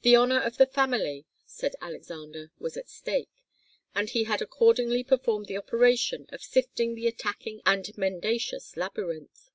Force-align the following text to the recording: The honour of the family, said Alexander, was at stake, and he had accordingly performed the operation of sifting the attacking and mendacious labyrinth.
The 0.00 0.16
honour 0.16 0.40
of 0.40 0.56
the 0.56 0.64
family, 0.64 1.26
said 1.44 1.76
Alexander, 1.82 2.50
was 2.58 2.78
at 2.78 2.88
stake, 2.88 3.42
and 3.94 4.08
he 4.08 4.24
had 4.24 4.40
accordingly 4.40 5.04
performed 5.04 5.48
the 5.48 5.58
operation 5.58 6.24
of 6.30 6.42
sifting 6.42 6.94
the 6.94 7.06
attacking 7.06 7.60
and 7.66 7.86
mendacious 7.98 8.74
labyrinth. 8.74 9.50